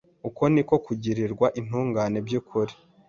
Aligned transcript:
Uko 0.27 0.43
ni 0.53 0.61
ko 0.67 0.75
kugirwa 0.85 1.47
intungane 1.59 2.17
by’ukuri 2.25 2.73